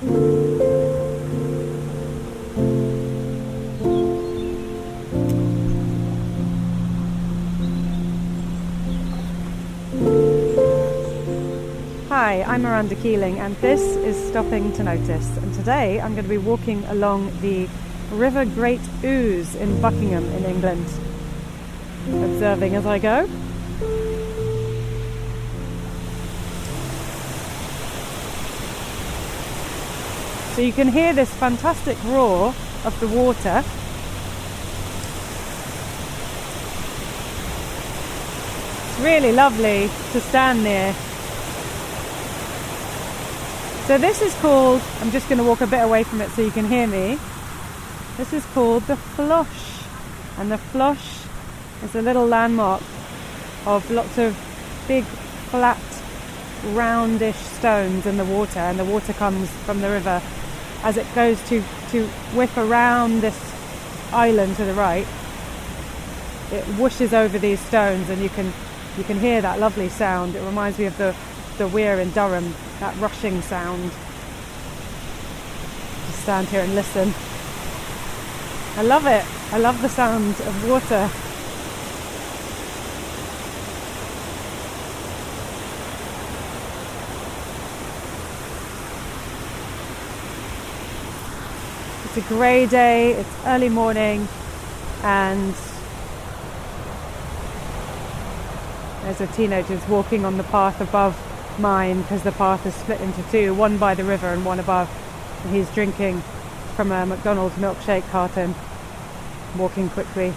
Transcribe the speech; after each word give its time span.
Hi, 0.00 0.04
I'm 12.46 12.62
Miranda 12.62 12.94
Keeling, 12.94 13.40
and 13.40 13.56
this 13.56 13.80
is 13.82 14.16
Stopping 14.28 14.72
to 14.74 14.84
Notice. 14.84 15.36
And 15.38 15.52
today 15.54 16.00
I'm 16.00 16.12
going 16.12 16.22
to 16.22 16.30
be 16.30 16.38
walking 16.38 16.84
along 16.84 17.32
the 17.40 17.68
River 18.12 18.44
Great 18.44 18.78
Ouse 19.02 19.56
in 19.56 19.80
Buckingham, 19.80 20.24
in 20.26 20.44
England, 20.44 20.86
observing 22.06 22.76
as 22.76 22.86
I 22.86 23.00
go. 23.00 23.28
So 30.58 30.62
you 30.62 30.72
can 30.72 30.88
hear 30.88 31.12
this 31.12 31.32
fantastic 31.34 31.96
roar 32.02 32.52
of 32.84 32.98
the 32.98 33.06
water. 33.06 33.62
It's 38.88 38.98
really 38.98 39.30
lovely 39.30 39.88
to 40.10 40.20
stand 40.20 40.64
near. 40.64 40.92
So 43.86 43.98
this 43.98 44.20
is 44.20 44.34
called, 44.40 44.82
I'm 45.00 45.12
just 45.12 45.28
going 45.28 45.38
to 45.38 45.44
walk 45.44 45.60
a 45.60 45.68
bit 45.68 45.80
away 45.80 46.02
from 46.02 46.20
it 46.22 46.28
so 46.30 46.42
you 46.42 46.50
can 46.50 46.66
hear 46.66 46.88
me. 46.88 47.20
This 48.16 48.32
is 48.32 48.44
called 48.46 48.82
the 48.88 48.96
Flosh. 48.96 49.84
And 50.38 50.50
the 50.50 50.58
Flosh 50.58 51.22
is 51.84 51.94
a 51.94 52.02
little 52.02 52.26
landmark 52.26 52.82
of 53.64 53.88
lots 53.92 54.18
of 54.18 54.36
big, 54.88 55.04
flat, 55.52 55.78
roundish 56.74 57.36
stones 57.36 58.06
in 58.06 58.16
the 58.16 58.24
water. 58.24 58.58
And 58.58 58.76
the 58.76 58.84
water 58.84 59.12
comes 59.12 59.48
from 59.64 59.82
the 59.82 59.88
river 59.88 60.20
as 60.82 60.96
it 60.96 61.06
goes 61.14 61.40
to, 61.48 61.62
to 61.90 62.06
whip 62.34 62.56
around 62.56 63.20
this 63.20 63.38
island 64.12 64.56
to 64.56 64.64
the 64.64 64.74
right, 64.74 65.06
it 66.50 66.64
whooshes 66.76 67.12
over 67.12 67.38
these 67.38 67.60
stones 67.60 68.08
and 68.08 68.22
you 68.22 68.28
can 68.30 68.52
you 68.98 69.04
can 69.04 69.20
hear 69.20 69.40
that 69.40 69.60
lovely 69.60 69.88
sound. 69.88 70.34
It 70.34 70.42
reminds 70.42 70.76
me 70.76 70.86
of 70.86 70.98
the, 70.98 71.14
the 71.56 71.68
weir 71.68 72.00
in 72.00 72.10
Durham, 72.10 72.52
that 72.80 72.96
rushing 72.98 73.40
sound. 73.42 73.92
Just 76.06 76.22
stand 76.22 76.48
here 76.48 76.62
and 76.62 76.74
listen. 76.74 77.14
I 78.76 78.82
love 78.82 79.06
it. 79.06 79.24
I 79.52 79.58
love 79.58 79.80
the 79.82 79.88
sound 79.88 80.40
of 80.40 80.68
water. 80.68 81.08
A 92.18 92.28
grey 92.28 92.66
day, 92.66 93.12
it's 93.12 93.46
early 93.46 93.68
morning, 93.68 94.26
and 95.04 95.54
there's 99.02 99.20
a 99.20 99.26
teenager's 99.28 99.86
walking 99.88 100.24
on 100.24 100.36
the 100.36 100.42
path 100.44 100.80
above 100.80 101.16
mine 101.60 102.02
because 102.02 102.24
the 102.24 102.32
path 102.32 102.66
is 102.66 102.74
split 102.74 103.00
into 103.00 103.22
two, 103.30 103.54
one 103.54 103.78
by 103.78 103.94
the 103.94 104.02
river 104.02 104.26
and 104.26 104.44
one 104.44 104.58
above. 104.58 104.90
And 105.44 105.54
he's 105.54 105.72
drinking 105.74 106.20
from 106.74 106.90
a 106.90 107.06
McDonald's 107.06 107.54
milkshake 107.54 108.08
carton, 108.10 108.52
walking 109.56 109.88
quickly. 109.88 110.34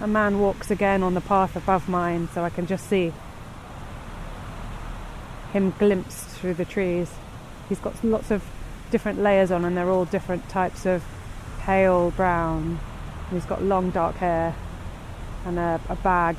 A 0.00 0.06
man 0.06 0.38
walks 0.38 0.70
again 0.70 1.02
on 1.02 1.14
the 1.14 1.20
path 1.20 1.56
above 1.56 1.88
mine, 1.88 2.28
so 2.32 2.44
I 2.44 2.50
can 2.50 2.68
just 2.68 2.88
see 2.88 3.12
him 5.52 5.74
glimpsed 5.76 6.28
through 6.28 6.54
the 6.54 6.64
trees. 6.64 7.10
He's 7.68 7.80
got 7.80 8.04
lots 8.04 8.30
of 8.30 8.44
different 8.90 9.20
layers 9.20 9.50
on, 9.50 9.64
and 9.64 9.76
they're 9.76 9.90
all 9.90 10.04
different 10.04 10.48
types 10.48 10.86
of 10.86 11.04
pale 11.60 12.10
brown. 12.12 12.80
He's 13.30 13.44
got 13.44 13.62
long 13.62 13.90
dark 13.90 14.16
hair 14.16 14.54
and 15.44 15.58
a, 15.58 15.80
a 15.88 15.96
bag, 15.96 16.36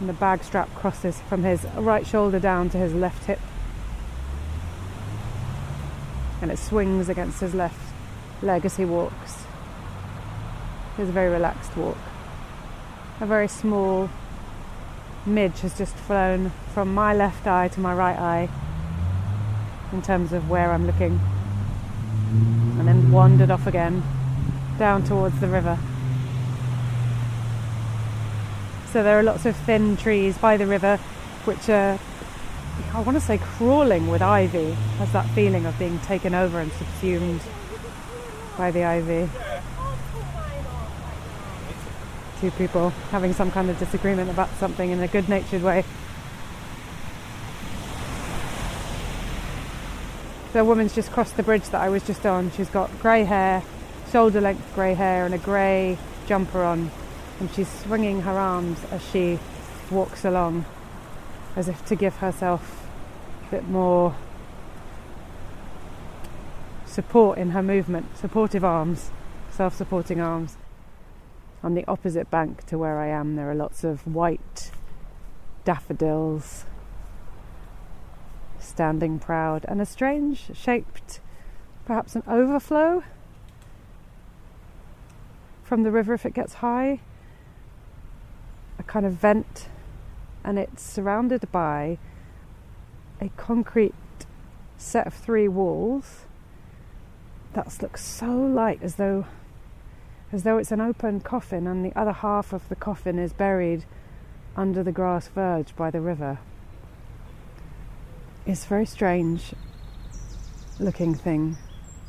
and 0.00 0.08
the 0.08 0.14
bag 0.14 0.42
strap 0.42 0.72
crosses 0.74 1.20
from 1.28 1.42
his 1.42 1.64
right 1.76 2.06
shoulder 2.06 2.40
down 2.40 2.70
to 2.70 2.78
his 2.78 2.94
left 2.94 3.24
hip, 3.24 3.40
and 6.40 6.50
it 6.50 6.58
swings 6.58 7.08
against 7.08 7.40
his 7.40 7.54
left 7.54 7.92
leg 8.42 8.64
as 8.64 8.76
he 8.76 8.84
walks. 8.84 9.44
It's 10.98 11.08
a 11.08 11.12
very 11.12 11.30
relaxed 11.30 11.76
walk. 11.76 11.98
A 13.20 13.26
very 13.26 13.48
small 13.48 14.10
midge 15.26 15.60
has 15.60 15.76
just 15.76 15.94
flown 15.94 16.52
from 16.72 16.92
my 16.92 17.14
left 17.14 17.46
eye 17.46 17.68
to 17.68 17.80
my 17.80 17.94
right 17.94 18.18
eye 18.18 18.48
in 19.92 20.02
terms 20.02 20.32
of 20.32 20.50
where 20.50 20.72
I'm 20.72 20.86
looking 20.86 21.20
and 22.78 22.88
then 22.88 23.12
wandered 23.12 23.50
off 23.50 23.66
again 23.66 24.02
down 24.78 25.04
towards 25.04 25.38
the 25.40 25.48
river. 25.48 25.78
So 28.92 29.02
there 29.02 29.18
are 29.18 29.22
lots 29.22 29.46
of 29.46 29.56
thin 29.56 29.96
trees 29.96 30.38
by 30.38 30.56
the 30.56 30.66
river 30.66 30.98
which 31.44 31.68
are, 31.68 31.98
I 32.92 33.00
want 33.00 33.18
to 33.18 33.20
say, 33.20 33.38
crawling 33.38 34.08
with 34.08 34.22
ivy. 34.22 34.72
Has 34.98 35.12
that 35.12 35.26
feeling 35.30 35.66
of 35.66 35.78
being 35.78 35.98
taken 36.00 36.34
over 36.34 36.60
and 36.60 36.70
subsumed 36.72 37.40
by 38.56 38.70
the 38.70 38.84
ivy. 38.84 39.28
Two 42.40 42.50
people 42.52 42.90
having 43.10 43.32
some 43.32 43.50
kind 43.50 43.70
of 43.70 43.78
disagreement 43.78 44.30
about 44.30 44.48
something 44.58 44.90
in 44.90 45.00
a 45.00 45.08
good 45.08 45.28
natured 45.28 45.62
way. 45.62 45.84
The 50.54 50.64
woman's 50.64 50.94
just 50.94 51.10
crossed 51.10 51.36
the 51.36 51.42
bridge 51.42 51.68
that 51.70 51.80
I 51.80 51.88
was 51.88 52.06
just 52.06 52.24
on. 52.24 52.52
She's 52.52 52.68
got 52.68 52.88
grey 53.00 53.24
hair, 53.24 53.64
shoulder 54.12 54.40
length 54.40 54.72
grey 54.76 54.94
hair, 54.94 55.26
and 55.26 55.34
a 55.34 55.38
grey 55.38 55.98
jumper 56.28 56.62
on. 56.62 56.92
And 57.40 57.52
she's 57.52 57.68
swinging 57.68 58.22
her 58.22 58.38
arms 58.38 58.78
as 58.92 59.02
she 59.10 59.40
walks 59.90 60.24
along, 60.24 60.64
as 61.56 61.68
if 61.68 61.84
to 61.86 61.96
give 61.96 62.18
herself 62.18 62.86
a 63.48 63.50
bit 63.50 63.68
more 63.68 64.14
support 66.86 67.36
in 67.36 67.50
her 67.50 67.62
movement, 67.62 68.16
supportive 68.16 68.64
arms, 68.64 69.10
self 69.50 69.74
supporting 69.74 70.20
arms. 70.20 70.56
On 71.64 71.74
the 71.74 71.84
opposite 71.88 72.30
bank 72.30 72.64
to 72.66 72.78
where 72.78 73.00
I 73.00 73.08
am, 73.08 73.34
there 73.34 73.50
are 73.50 73.56
lots 73.56 73.82
of 73.82 74.06
white 74.06 74.70
daffodils 75.64 76.64
standing 78.64 79.18
proud, 79.18 79.64
and 79.68 79.80
a 79.80 79.86
strange 79.86 80.50
shaped, 80.54 81.20
perhaps 81.84 82.16
an 82.16 82.22
overflow 82.26 83.02
from 85.62 85.82
the 85.82 85.90
river 85.90 86.14
if 86.14 86.26
it 86.26 86.34
gets 86.34 86.54
high, 86.54 87.00
a 88.78 88.82
kind 88.82 89.06
of 89.06 89.12
vent, 89.12 89.68
and 90.42 90.58
it's 90.58 90.82
surrounded 90.82 91.50
by 91.50 91.98
a 93.20 93.28
concrete 93.36 93.94
set 94.76 95.06
of 95.06 95.14
three 95.14 95.48
walls 95.48 96.26
that 97.54 97.80
looks 97.80 98.04
so 98.04 98.26
light 98.26 98.80
as 98.82 98.96
though 98.96 99.24
as 100.32 100.42
though 100.42 100.58
it's 100.58 100.72
an 100.72 100.80
open 100.80 101.20
coffin 101.20 101.66
and 101.66 101.84
the 101.84 101.96
other 101.96 102.12
half 102.12 102.52
of 102.52 102.68
the 102.68 102.74
coffin 102.74 103.20
is 103.20 103.32
buried 103.32 103.84
under 104.56 104.82
the 104.82 104.90
grass 104.90 105.28
verge 105.28 105.74
by 105.76 105.90
the 105.90 106.00
river. 106.00 106.38
It's 108.46 108.66
a 108.66 108.68
very 108.68 108.84
strange 108.84 109.54
looking 110.78 111.14
thing 111.14 111.56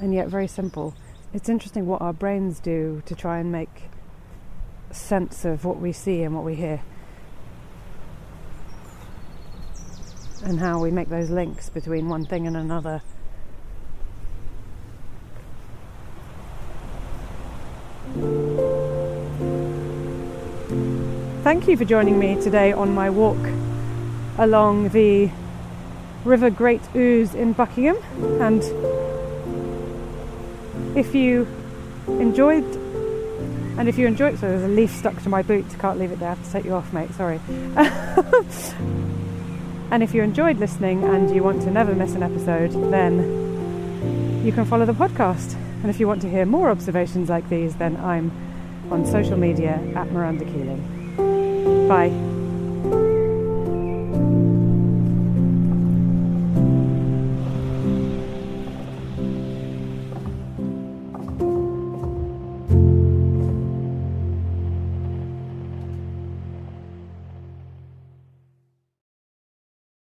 and 0.02 0.14
yet 0.14 0.28
very 0.28 0.48
simple. 0.48 0.94
It's 1.34 1.48
interesting 1.48 1.88
what 1.88 2.02
our 2.02 2.12
brains 2.12 2.60
do 2.60 3.02
to 3.06 3.16
try 3.16 3.40
and 3.40 3.54
make 3.54 3.84
sense 4.92 5.46
of 5.46 5.64
what 5.64 5.80
we 5.80 5.94
see 5.94 6.24
and 6.24 6.36
what 6.36 6.44
we 6.44 6.56
hear. 6.56 6.82
And 10.44 10.60
how 10.60 10.80
we 10.80 10.92
make 10.92 11.08
those 11.08 11.30
links 11.30 11.70
between 11.70 12.10
one 12.10 12.26
thing 12.26 12.46
and 12.48 12.58
another. 12.58 13.02
Thank 21.44 21.70
you 21.70 21.78
for 21.78 21.86
joining 21.86 22.20
me 22.20 22.36
today 22.42 22.74
on 22.74 22.94
my 22.94 23.10
walk 23.10 23.38
along 24.38 24.90
the 24.90 25.30
River 26.26 26.50
Great 26.50 26.82
Ouse 26.96 27.34
in 27.36 27.54
Buckingham. 27.54 27.98
And 28.42 28.62
if 30.98 31.16
you 31.16 31.48
enjoyed, 32.08 32.66
and 33.78 33.88
if 33.88 33.98
you 33.98 34.08
enjoyed, 34.08 34.40
so 34.40 34.48
there's 34.48 34.64
a 34.64 34.68
leaf 34.68 34.92
stuck 34.92 35.22
to 35.24 35.30
my 35.30 35.42
boot, 35.42 35.66
can't 35.80 36.00
leave 36.00 36.12
it 36.12 36.20
there, 36.20 36.30
I 36.30 36.34
have 36.34 36.44
to 36.44 36.52
take 36.52 36.66
you 36.66 36.74
off, 36.74 36.92
mate, 36.92 37.14
sorry. 37.14 37.40
and 39.92 40.02
if 40.02 40.14
you 40.14 40.24
enjoyed 40.24 40.58
listening 40.58 41.04
and 41.04 41.34
you 41.34 41.44
want 41.44 41.62
to 41.64 41.72
never 41.72 41.94
miss 41.94 42.14
an 42.14 42.24
episode, 42.24 42.72
then 42.92 44.44
you 44.46 44.52
can 44.52 44.66
follow 44.66 44.86
the 44.86 44.94
podcast. 44.94 45.56
And 45.82 45.90
if 45.90 46.00
you 46.00 46.08
want 46.08 46.22
to 46.24 46.30
hear 46.30 46.46
more 46.46 46.70
observations 46.70 47.30
like 47.30 47.48
these, 47.50 47.76
then 47.76 47.98
I'm 47.98 48.32
on 48.92 49.06
social 49.06 49.38
media 49.38 49.80
at 49.96 50.12
Miranda 50.12 50.46
Keeling. 50.46 51.88
Bye. 51.88 53.15